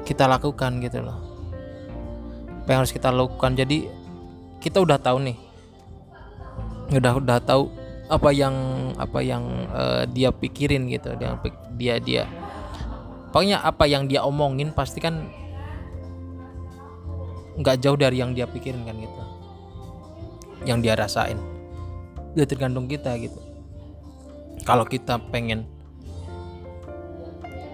[0.08, 1.20] kita lakukan gitu loh.
[2.64, 3.54] Apa yang harus kita lakukan.
[3.60, 3.92] Jadi
[4.64, 5.38] kita udah tahu nih.
[6.96, 7.81] Udah udah tahu
[8.12, 8.56] apa yang
[9.00, 12.24] apa yang eh, dia pikirin gitu dia pik- dia dia.
[13.32, 15.32] Pokoknya apa yang dia omongin pasti kan
[17.56, 19.22] nggak jauh dari yang dia pikirin kan gitu.
[20.68, 21.40] Yang dia rasain.
[22.36, 23.40] Udah tergantung kita gitu.
[24.68, 25.64] Kalau kita pengen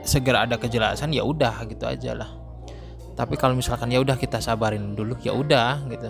[0.06, 2.30] segera ada kejelasan ya udah gitu aja lah.
[3.18, 6.10] Tapi kalau misalkan ya udah kita sabarin dulu ya udah gitu.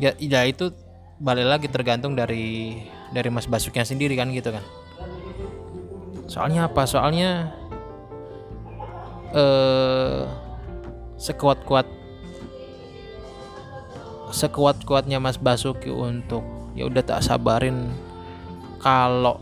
[0.00, 0.72] Ya, ya itu
[1.18, 2.82] balik lagi tergantung dari
[3.14, 4.64] dari Mas Basuknya sendiri kan gitu kan.
[6.26, 6.82] Soalnya apa?
[6.88, 7.54] Soalnya
[9.34, 10.24] eh
[11.18, 11.86] sekuat-kuat
[14.34, 16.42] sekuat kuatnya Mas Basuki untuk
[16.74, 17.94] ya udah tak sabarin
[18.82, 19.38] kalau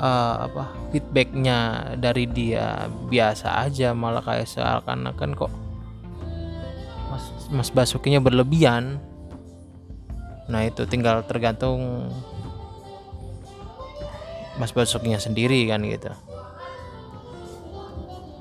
[0.00, 5.52] uh, apa feedbacknya dari dia biasa aja malah kayak seakan-akan kok
[7.12, 8.98] Mas Mas Basukinya berlebihan
[10.46, 12.10] nah itu tinggal tergantung
[14.56, 16.08] Mas Basukinya sendiri kan gitu.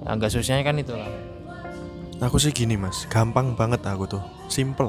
[0.05, 1.09] Agak susahnya kan itu lah
[2.23, 4.87] Aku sih gini mas, gampang banget aku tuh, simple.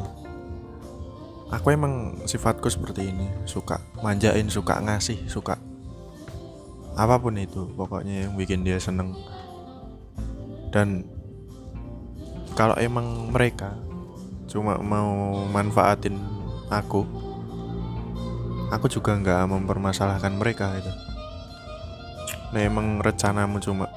[1.51, 5.59] Aku emang sifatku seperti ini, suka manjain, suka ngasih, suka
[6.95, 9.11] apa pun itu, pokoknya yang bikin dia seneng.
[10.71, 11.03] Dan
[12.55, 13.75] kalau emang mereka
[14.47, 16.15] cuma mau manfaatin
[16.69, 17.07] aku,
[18.71, 20.93] aku juga nggak mempermasalahkan mereka itu.
[22.55, 23.91] Nah emang rencanamu cuma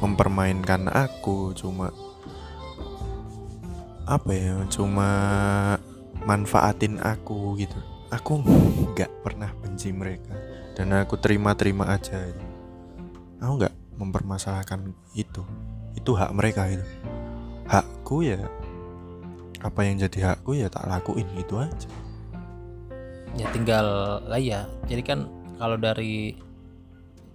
[0.00, 1.92] mempermainkan aku cuma
[4.08, 5.10] apa ya cuma
[6.24, 7.76] manfaatin aku gitu.
[8.10, 10.34] Aku nggak pernah benci mereka
[10.74, 12.42] dan aku terima-terima aja itu
[13.38, 15.44] aku nggak mempermasalahkan itu.
[15.94, 16.86] Itu hak mereka itu
[17.70, 18.42] hakku ya
[19.60, 21.88] apa yang jadi hakku ya tak lakuin itu aja.
[23.36, 23.86] Ya tinggal
[24.24, 24.64] lah ya.
[24.88, 25.28] Jadi kan
[25.60, 26.34] kalau dari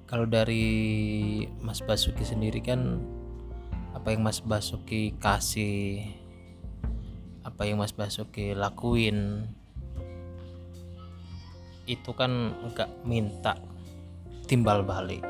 [0.10, 0.66] kalau dari
[1.62, 3.02] Mas Basuki sendiri kan
[3.94, 6.06] apa yang Mas Basuki kasih
[7.46, 9.46] apa yang Mas Basuki lakuin
[11.86, 13.54] itu kan enggak minta
[14.50, 15.22] timbal balik.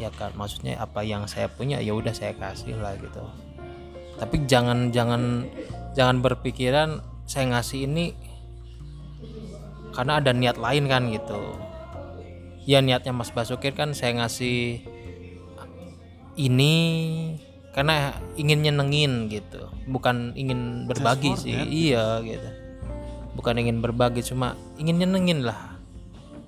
[0.00, 3.20] Ya kan maksudnya apa yang saya punya ya udah saya kasih lah gitu
[4.20, 5.46] tapi jangan jangan
[5.96, 8.12] jangan berpikiran saya ngasih ini
[9.92, 11.40] karena ada niat lain kan gitu.
[12.64, 14.86] Ya niatnya Mas Basuki kan saya ngasih
[16.40, 16.74] ini
[17.76, 19.68] karena ingin nyenengin gitu.
[19.88, 21.52] Bukan ingin berbagi sih.
[21.52, 21.64] ya?
[21.68, 22.48] iya gitu.
[23.36, 25.76] Bukan ingin berbagi cuma ingin nyenengin lah.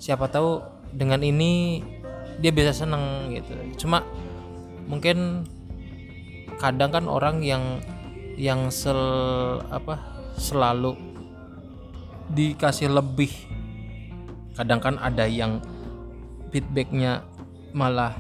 [0.01, 0.61] Siapa tahu
[0.93, 1.81] dengan ini
[2.41, 3.53] dia bisa seneng gitu.
[3.85, 4.05] Cuma
[4.89, 5.49] mungkin
[6.59, 7.83] kadang kan orang yang
[8.35, 8.99] yang sel
[9.71, 9.99] apa
[10.39, 10.99] selalu
[12.33, 13.31] dikasih lebih.
[14.55, 15.59] Kadang kan ada yang
[16.55, 17.27] feedbacknya
[17.75, 18.15] malah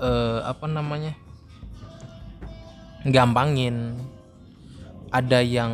[0.00, 1.12] uh, apa namanya
[3.04, 3.96] gampangin.
[5.08, 5.72] Ada yang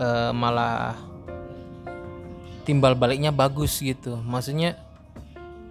[0.00, 0.96] uh, malah
[2.64, 4.16] timbal baliknya bagus gitu.
[4.24, 4.76] Maksudnya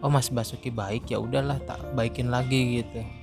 [0.02, 3.17] oh Mas Basuki baik ya udahlah tak baikin lagi gitu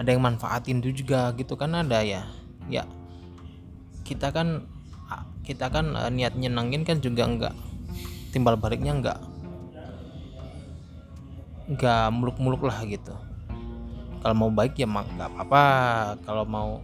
[0.00, 2.24] ada yang manfaatin itu juga gitu kan ada ya.
[2.72, 2.88] Ya
[4.08, 4.64] kita kan
[5.44, 7.54] kita kan uh, niat nyenengin kan juga enggak
[8.32, 9.20] timbal baliknya enggak
[11.70, 13.14] nggak muluk-muluk lah gitu.
[14.20, 15.64] Kalau mau baik ya nggak apa-apa.
[16.26, 16.82] Kalau mau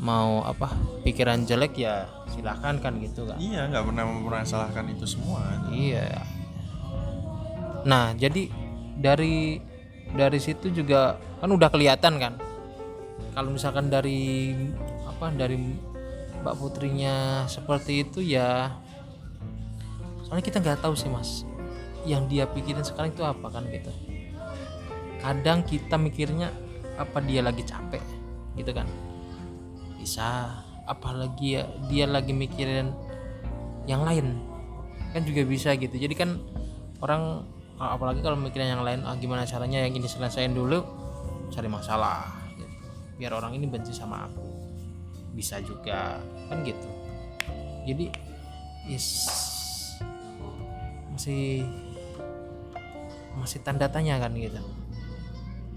[0.00, 0.74] mau apa
[1.06, 3.36] pikiran jelek ya silahkan kan gitu kan.
[3.36, 5.44] Iya nggak pernah mempermasalahkan itu semua.
[5.68, 6.24] Iya.
[7.84, 8.48] Nah jadi
[8.96, 9.60] dari
[10.14, 12.34] dari situ juga kan udah kelihatan kan.
[13.34, 14.54] Kalau misalkan dari
[15.04, 15.58] apa dari
[16.40, 18.68] mbak putrinya seperti itu ya
[20.22, 21.48] soalnya kita nggak tahu sih mas
[22.04, 23.90] yang dia pikirin sekarang itu apa kan gitu.
[25.18, 26.52] Kadang kita mikirnya
[26.94, 28.02] apa dia lagi capek
[28.54, 28.86] gitu kan.
[29.98, 32.92] Bisa apalagi ya dia lagi mikirin
[33.88, 34.36] yang lain.
[35.16, 35.96] Kan juga bisa gitu.
[35.96, 36.38] Jadi kan
[37.00, 37.48] orang
[37.90, 40.80] apalagi kalau mikirin yang lain ah, gimana caranya yang ini selesaiin dulu
[41.52, 42.74] cari masalah gitu.
[43.20, 44.46] biar orang ini benci sama aku.
[45.34, 46.88] Bisa juga kan gitu.
[47.84, 48.08] Jadi
[48.88, 49.08] yes
[51.14, 51.66] masih
[53.36, 54.58] masih tanda tanya kan gitu.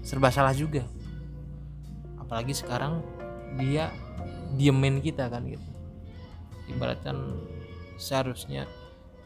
[0.06, 0.86] Serba salah juga.
[2.16, 3.02] Apalagi sekarang
[3.58, 3.90] dia
[4.54, 5.68] diemin kita kan gitu.
[6.70, 7.16] Ibaratkan
[7.98, 8.64] seharusnya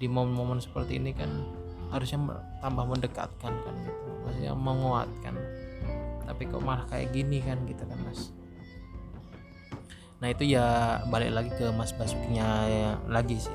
[0.00, 1.61] di momen-momen seperti ini kan
[1.92, 2.18] harusnya
[2.64, 4.08] tambah mendekatkan kan gitu.
[4.24, 5.34] Maksudnya menguatkan.
[6.24, 8.32] Tapi kok malah kayak gini kan gitu kan mas.
[10.24, 13.52] Nah itu ya balik lagi ke mas Basukinya ya, lagi sih.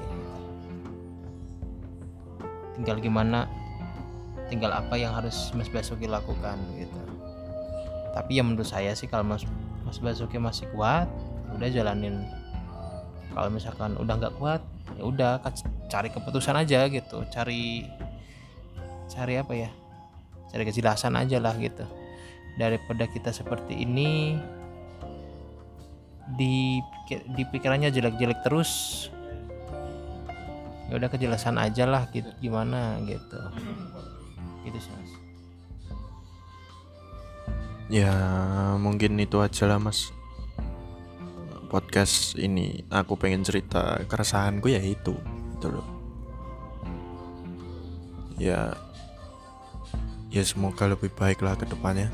[2.78, 3.50] Tinggal gimana
[4.47, 7.00] tinggal apa yang harus Mas Basuki lakukan gitu.
[8.15, 9.43] Tapi ya menurut saya sih kalau Mas
[9.84, 11.08] Mas Basuki masih kuat
[11.52, 12.28] udah jalanin.
[13.36, 14.62] Kalau misalkan udah nggak kuat
[14.95, 15.32] ya udah
[15.91, 17.23] cari keputusan aja gitu.
[17.32, 17.86] Cari
[19.08, 19.70] cari apa ya?
[20.52, 21.84] Cari kejelasan aja lah gitu.
[22.58, 24.39] Daripada kita seperti ini
[26.36, 29.08] di di pikirannya jelek-jelek terus
[30.91, 33.39] ya udah kejelasan aja lah gitu gimana gitu.
[34.67, 35.12] Gitu sih mas.
[37.88, 38.12] Ya
[38.76, 40.12] mungkin itu aja lah mas.
[41.67, 45.15] Podcast ini aku pengen cerita keresahanku ya itu
[45.56, 45.88] itu loh.
[48.39, 48.87] Ya
[50.38, 52.13] ya semoga lebih baik lah ke depannya.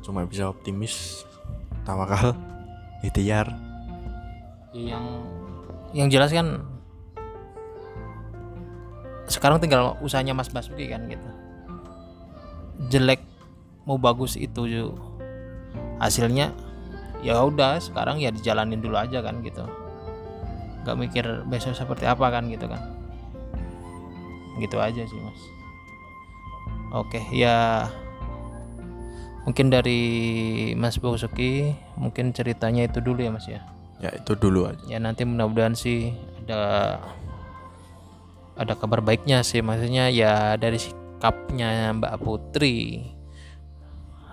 [0.00, 1.20] Cuma bisa optimis
[1.84, 2.32] tawakal
[3.04, 3.52] ikhtiar.
[4.72, 5.04] Ya, yang
[5.92, 6.64] yang jelas kan
[9.28, 11.28] sekarang tinggal usahanya Mas Basuki kan gitu.
[12.88, 13.20] Jelek
[13.84, 14.64] mau bagus itu
[16.00, 16.56] hasilnya
[17.20, 19.68] ya udah sekarang ya dijalanin dulu aja kan gitu.
[20.82, 22.80] Nggak mikir besok seperti apa kan gitu kan.
[24.56, 25.61] Gitu aja sih mas
[26.92, 27.88] oke ya.
[29.42, 30.00] Mungkin dari
[30.78, 33.58] Mas Basuki mungkin ceritanya itu dulu ya mas ya?
[33.98, 34.78] Ya itu dulu aja.
[34.86, 36.14] Ya nanti mudah-mudahan sih
[36.46, 36.62] ada
[38.54, 39.58] ada kabar baiknya sih.
[39.58, 43.02] Maksudnya ya dari sikapnya Mbak Putri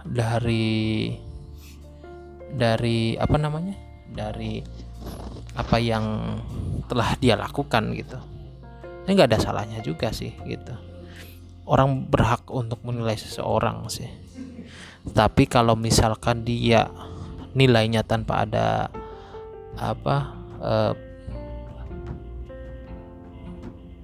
[0.06, 1.10] dari
[2.54, 3.74] dari apa namanya?
[4.14, 4.62] Dari
[5.58, 6.38] apa yang
[6.86, 8.22] telah dia lakukan gitu.
[9.10, 10.89] Ini nggak ada salahnya juga sih gitu
[11.70, 14.10] orang berhak untuk menilai seseorang sih.
[15.14, 16.90] Tapi kalau misalkan dia
[17.54, 18.90] nilainya tanpa ada
[19.78, 20.16] apa
[20.60, 20.94] eh,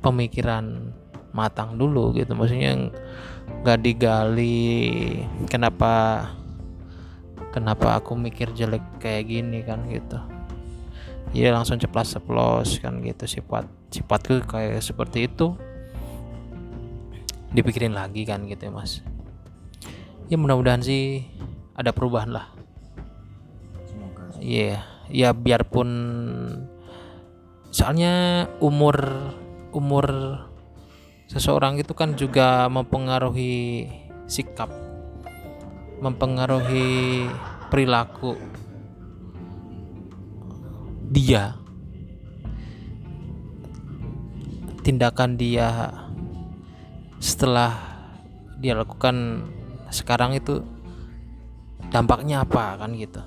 [0.06, 0.94] pemikiran
[1.34, 2.38] matang dulu gitu.
[2.38, 2.94] Maksudnya
[3.66, 4.78] nggak digali
[5.50, 6.26] kenapa
[7.50, 10.22] kenapa aku mikir jelek kayak gini kan gitu.
[11.34, 13.26] Ya langsung ceplas ceplos kan gitu.
[13.26, 15.58] Sifat sifatku kayak seperti itu
[17.56, 19.00] dipikirin lagi kan gitu ya mas.
[20.28, 21.24] Ya mudah-mudahan sih
[21.72, 22.52] ada perubahan lah.
[23.88, 25.90] Semoga Iya, ya biarpun
[27.72, 28.96] soalnya umur
[29.76, 30.06] umur
[31.28, 33.88] seseorang itu kan juga mempengaruhi
[34.26, 34.72] sikap,
[36.00, 37.28] mempengaruhi
[37.68, 38.40] perilaku
[41.12, 41.60] dia,
[44.82, 46.05] tindakan dia
[47.26, 47.74] setelah
[48.62, 49.50] dia lakukan
[49.90, 50.62] sekarang itu
[51.90, 53.18] dampaknya apa kan gitu?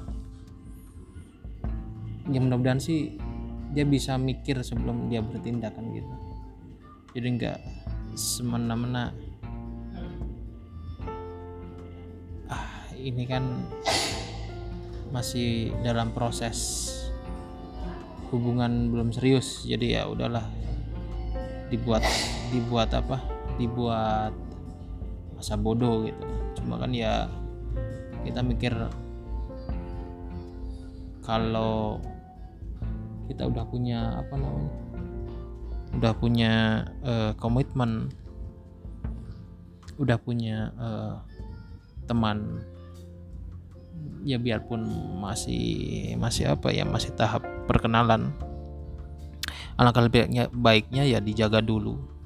[2.31, 3.19] Ya mudah-mudahan sih
[3.75, 6.15] dia bisa mikir sebelum dia bertindak kan gitu.
[7.19, 7.59] Jadi nggak
[8.15, 9.11] semena-mena
[12.47, 13.67] ah ini kan
[15.11, 16.87] masih dalam proses
[18.31, 20.45] hubungan belum serius jadi ya udahlah
[21.73, 22.05] dibuat
[22.53, 24.33] dibuat apa dibuat
[25.35, 26.27] masa bodoh gitu.
[26.63, 27.27] Cuma kan ya
[28.23, 28.73] kita mikir
[31.23, 32.01] kalau
[33.29, 34.75] kita udah punya apa namanya
[35.99, 36.53] udah punya
[37.05, 38.09] eh, komitmen
[40.01, 41.15] udah punya eh,
[42.09, 42.65] teman
[44.25, 44.85] ya biarpun
[45.21, 48.33] masih masih apa ya masih tahap perkenalan
[49.79, 52.18] alangkah lebih baiknya ya dijaga dulu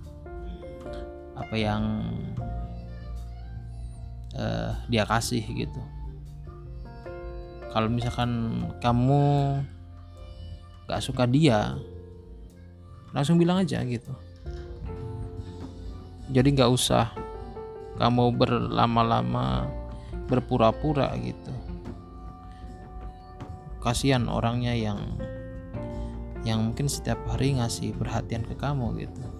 [1.42, 1.83] apa yang
[4.38, 5.83] eh, dia kasih gitu.
[7.74, 8.31] Kalau misalkan
[8.78, 9.59] kamu
[10.87, 11.74] gak suka dia
[13.11, 14.12] langsung bilang aja gitu.
[16.33, 17.12] Jadi nggak usah
[18.00, 19.68] kamu berlama-lama
[20.31, 21.52] berpura-pura gitu.
[23.85, 25.20] Kasihan orangnya yang
[26.42, 29.32] yang mungkin setiap hari ngasih perhatian ke kamu gitu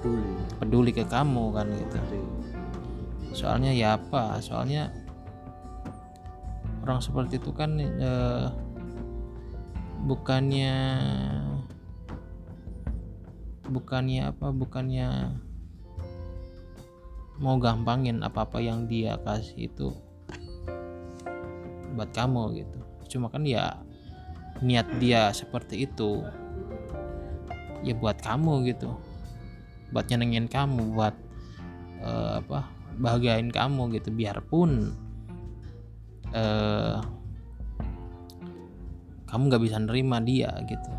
[0.00, 1.96] dulu peduli ke kamu kan gitu.
[3.36, 4.40] Soalnya ya apa?
[4.42, 4.90] Soalnya
[6.82, 8.46] orang seperti itu kan eh,
[10.04, 10.74] bukannya
[13.68, 14.46] bukannya apa?
[14.50, 15.08] Bukannya
[17.40, 19.88] mau gampangin apa-apa yang dia kasih itu
[21.96, 22.78] buat kamu gitu.
[23.16, 23.80] Cuma kan ya
[24.60, 26.20] niat dia seperti itu
[27.80, 28.92] ya buat kamu gitu
[29.90, 31.14] buat nyenengin kamu buat
[32.02, 34.10] eh, apa bahagiain kamu gitu.
[34.14, 34.94] Biarpun
[36.30, 36.98] eh
[39.30, 40.90] kamu nggak bisa nerima dia gitu.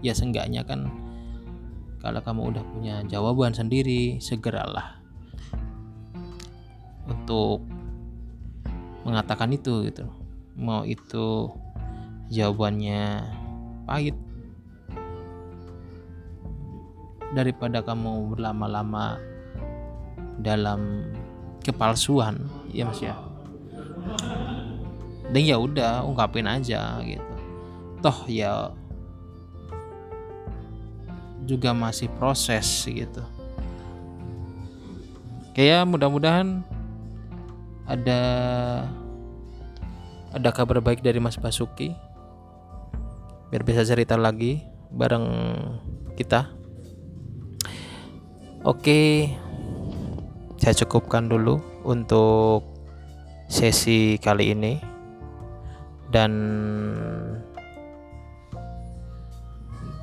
[0.00, 0.88] Ya seenggaknya kan
[1.98, 4.96] kalau kamu udah punya jawaban sendiri segeralah
[7.08, 7.64] untuk
[9.04, 10.08] mengatakan itu gitu.
[10.58, 11.52] Mau itu
[12.28, 13.24] jawabannya
[13.88, 14.16] pahit
[17.36, 19.20] daripada kamu berlama-lama
[20.40, 21.12] dalam
[21.64, 22.48] kepalsuan.
[22.72, 23.16] Ya mas ya?
[25.28, 27.34] Dan ya udah ungkapin aja gitu.
[28.00, 28.72] Toh ya
[31.44, 33.24] juga masih proses gitu.
[35.56, 36.62] Kayak mudah-mudahan
[37.88, 38.20] ada
[40.28, 41.96] ada kabar baik dari Mas Basuki.
[43.48, 44.60] Biar bisa cerita lagi
[44.92, 45.24] bareng
[46.14, 46.57] kita
[48.66, 49.30] oke
[50.58, 52.66] saya cukupkan dulu untuk
[53.48, 54.74] sesi kali ini.
[56.08, 56.32] Dan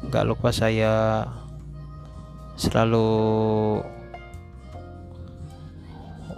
[0.10, 1.26] gak lupa saya
[2.56, 3.10] selalu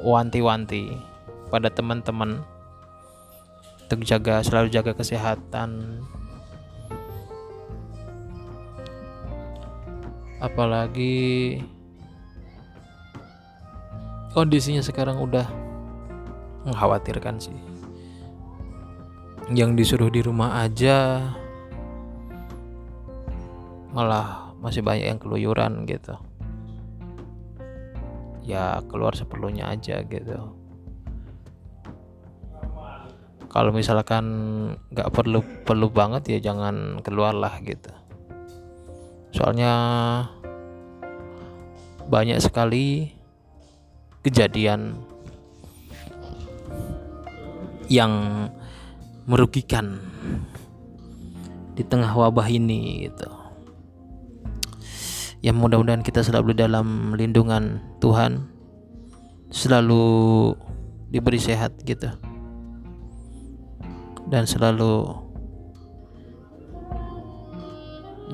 [0.02, 0.96] wanti-wanti
[1.52, 2.42] pada teman-teman
[3.86, 6.00] untuk jaga selalu jaga kesehatan.
[10.40, 11.60] Apalagi
[14.38, 15.50] kondisinya sekarang udah
[16.70, 17.58] mengkhawatirkan sih.
[19.50, 21.26] Yang disuruh di rumah aja
[23.98, 26.14] malah masih banyak yang keluyuran gitu.
[28.46, 30.54] Ya keluar seperlunya aja gitu.
[33.50, 34.26] Kalau misalkan
[34.94, 37.90] nggak perlu perlu banget ya jangan keluar lah gitu.
[39.34, 39.74] Soalnya
[42.06, 43.17] banyak sekali
[44.22, 44.98] kejadian
[47.88, 48.48] yang
[49.28, 50.00] merugikan
[51.76, 53.30] di tengah wabah ini gitu.
[55.46, 58.50] Ya mudah-mudahan kita selalu dalam lindungan Tuhan,
[59.54, 60.58] selalu
[61.14, 62.10] diberi sehat gitu.
[64.28, 65.24] Dan selalu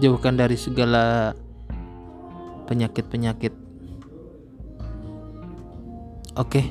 [0.02, 1.36] jauhkan dari segala
[2.66, 3.63] penyakit-penyakit.
[6.34, 6.66] Oke.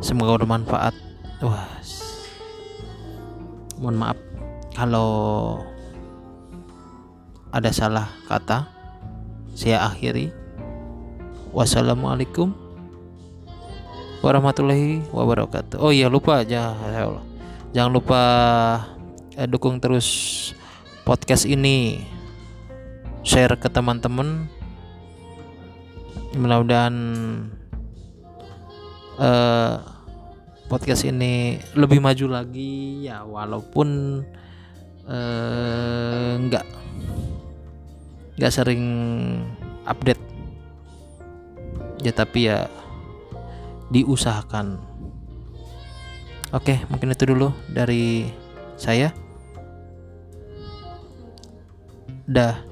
[0.00, 0.94] Semoga bermanfaat.
[1.44, 1.68] Wah.
[3.78, 4.18] Mohon maaf
[4.74, 5.10] kalau
[7.52, 8.66] ada salah kata.
[9.52, 10.30] Saya akhiri.
[11.50, 12.54] Wassalamualaikum
[14.22, 15.76] warahmatullahi wabarakatuh.
[15.78, 16.74] Oh iya lupa aja.
[17.76, 18.22] Jangan lupa
[19.36, 20.08] eh, dukung terus
[21.04, 22.02] podcast ini.
[23.20, 24.48] Share ke teman-teman.
[26.38, 26.94] Mudah-mudahan
[29.18, 29.74] eh
[30.68, 34.20] podcast ini lebih maju lagi ya walaupun
[36.38, 36.66] nggak
[38.38, 38.84] nggak sering
[39.88, 40.22] update.
[42.04, 42.70] Ya tapi ya
[43.90, 44.78] diusahakan.
[46.54, 48.30] Oke mungkin itu dulu dari
[48.78, 49.10] saya.
[52.28, 52.67] Dah